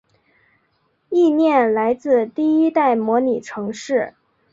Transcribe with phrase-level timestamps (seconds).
[1.11, 4.15] 意念来自第一代模拟城市。